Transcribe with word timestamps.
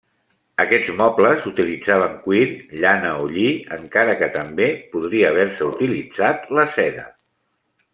Aquests 0.61 0.87
mobles 1.01 1.45
utilitzaven 1.51 2.15
cuir, 2.23 2.47
llana 2.85 3.13
o 3.27 3.29
lli, 3.35 3.45
encara 3.79 4.19
que 4.23 4.33
també 4.41 4.73
podria 4.97 5.33
haver-se 5.35 5.71
utilitzat 5.73 6.53
la 6.61 6.69
seda. 6.79 7.11